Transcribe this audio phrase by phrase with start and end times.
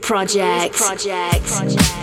[0.00, 0.74] Project.
[0.74, 1.46] Project.
[1.46, 1.97] Project.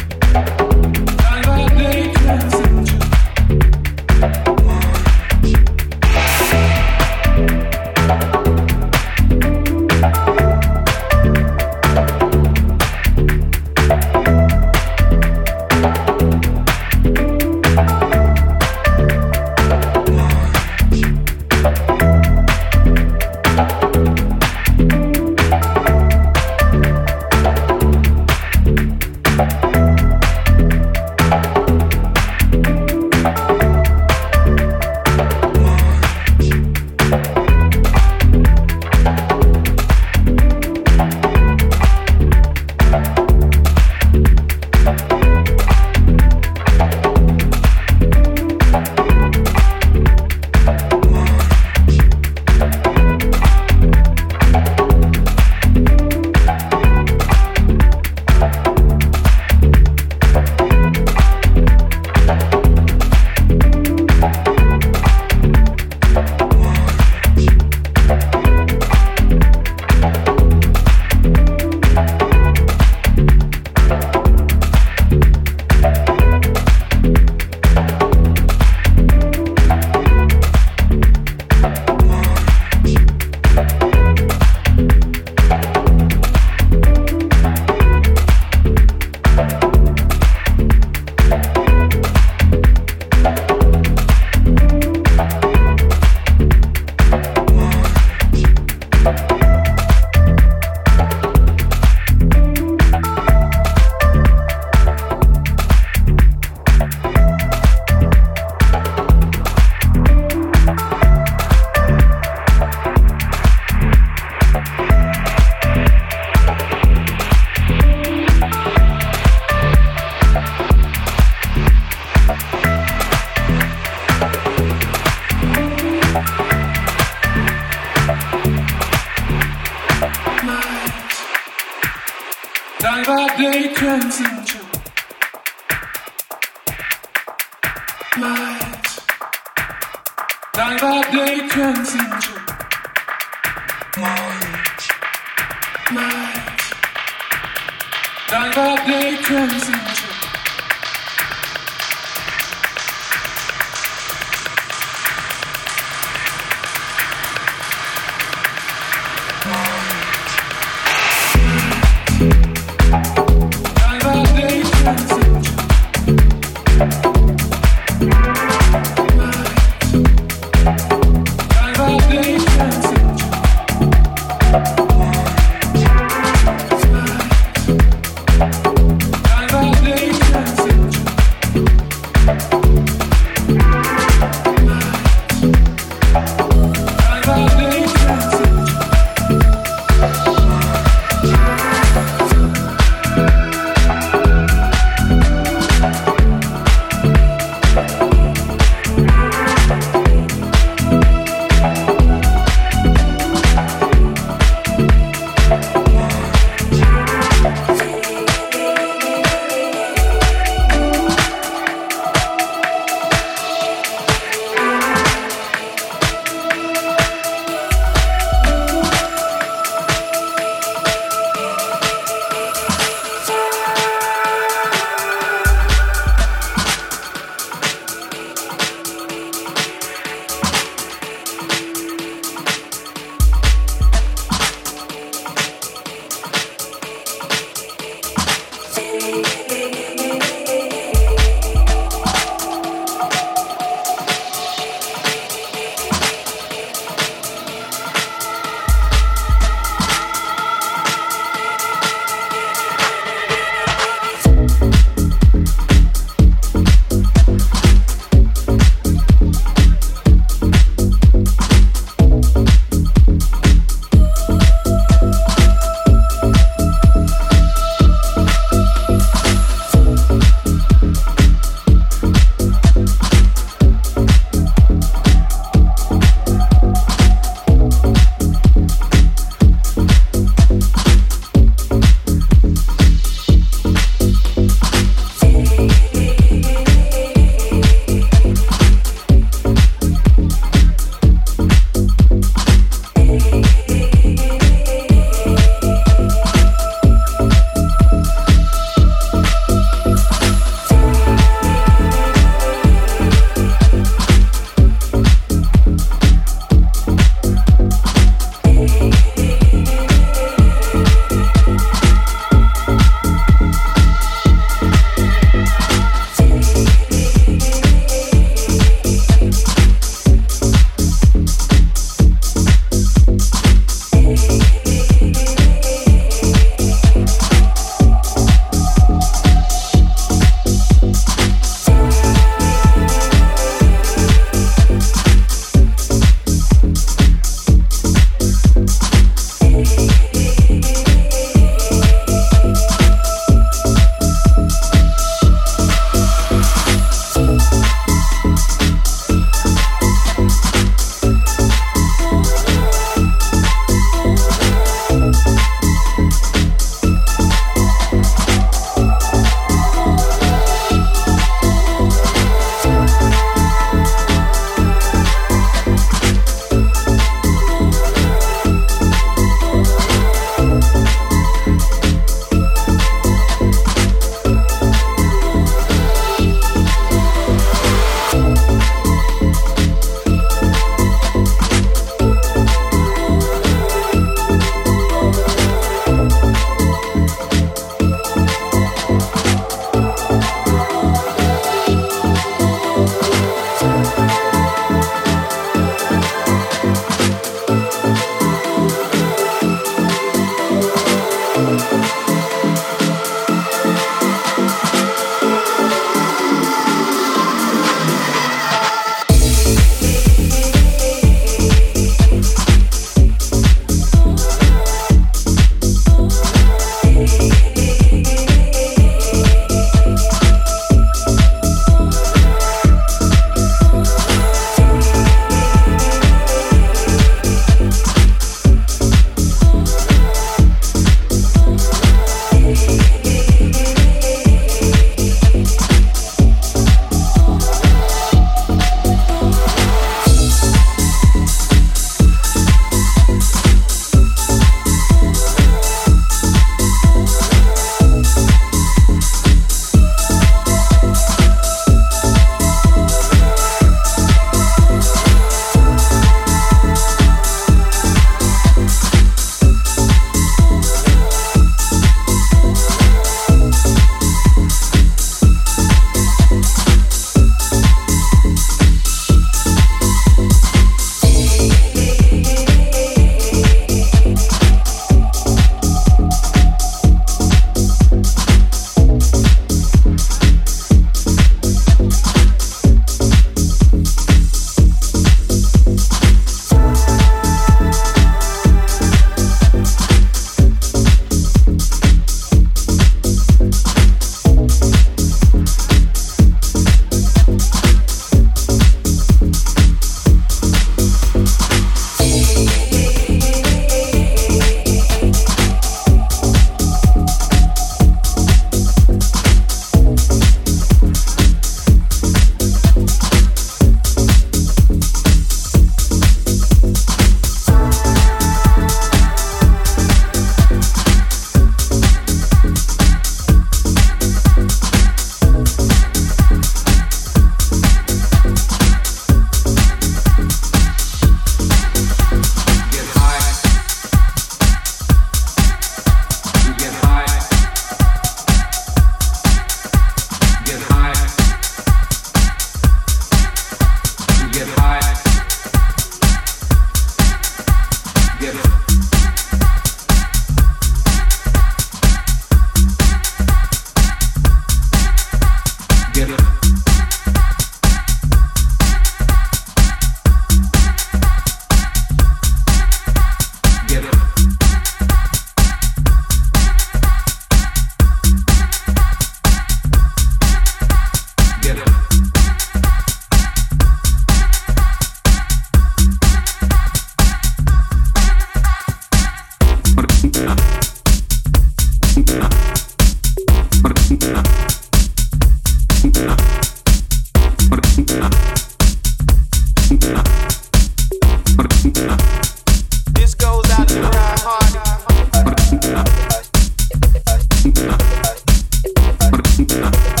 [599.61, 600.00] Krishna.